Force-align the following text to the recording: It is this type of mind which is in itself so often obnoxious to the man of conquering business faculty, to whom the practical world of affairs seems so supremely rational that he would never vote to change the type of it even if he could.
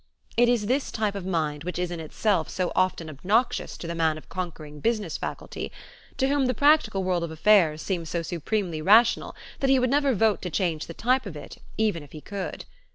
It 0.35 0.49
is 0.49 0.65
this 0.65 0.91
type 0.91 1.13
of 1.13 1.27
mind 1.27 1.63
which 1.63 1.77
is 1.77 1.91
in 1.91 1.99
itself 1.99 2.49
so 2.49 2.71
often 2.75 3.07
obnoxious 3.07 3.77
to 3.77 3.85
the 3.85 3.93
man 3.93 4.17
of 4.17 4.29
conquering 4.29 4.79
business 4.79 5.15
faculty, 5.15 5.71
to 6.17 6.27
whom 6.27 6.47
the 6.47 6.55
practical 6.55 7.03
world 7.03 7.23
of 7.23 7.29
affairs 7.29 7.83
seems 7.83 8.09
so 8.09 8.23
supremely 8.23 8.81
rational 8.81 9.35
that 9.59 9.69
he 9.69 9.77
would 9.77 9.91
never 9.91 10.15
vote 10.15 10.41
to 10.41 10.49
change 10.49 10.87
the 10.87 10.95
type 10.95 11.27
of 11.27 11.37
it 11.37 11.59
even 11.77 12.01
if 12.01 12.13
he 12.13 12.19
could. 12.21 12.65